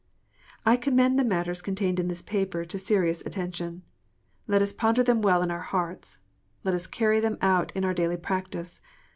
I 0.65 0.77
commend 0.77 1.19
the 1.19 1.23
matters 1.23 1.61
contained 1.61 1.99
in 1.99 2.07
this 2.07 2.23
paper 2.23 2.65
to 2.65 2.79
serious 2.79 3.23
attention. 3.23 3.83
Let 4.47 4.63
us 4.63 4.73
ponder 4.73 5.03
them 5.03 5.21
well 5.21 5.43
in 5.43 5.51
our 5.51 5.61
hearts. 5.61 6.17
Let 6.63 6.73
us 6.73 6.87
carry 6.87 7.19
them 7.19 7.37
out 7.39 7.71
in 7.75 7.85
our 7.85 7.93
daily 7.93 8.17
practice. 8.17 8.81